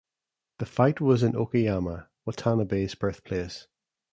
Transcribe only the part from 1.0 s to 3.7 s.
in Okayama, Watanabe's birthplace.